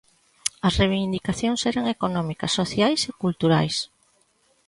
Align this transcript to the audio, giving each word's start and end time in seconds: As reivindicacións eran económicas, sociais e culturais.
As 0.67 0.73
reivindicacións 0.81 1.61
eran 1.71 1.85
económicas, 1.95 2.55
sociais 2.61 3.01
e 3.09 3.11
culturais. 3.23 3.75